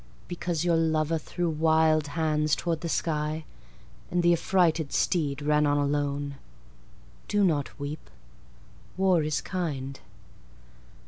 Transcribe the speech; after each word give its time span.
Because 0.27 0.65
your 0.65 0.77
lover 0.77 1.19
threw 1.19 1.47
wild 1.47 2.07
hands 2.17 2.55
toward 2.55 2.81
the 2.81 2.89
sky 2.89 3.45
And 4.09 4.23
the 4.23 4.33
affrighted 4.33 4.91
steed 4.91 5.43
ran 5.43 5.67
on 5.67 5.77
alone, 5.77 6.37
Do 7.27 7.43
not 7.43 7.79
weep. 7.79 8.09
War 8.97 9.21
is 9.21 9.41
kind. 9.41 9.99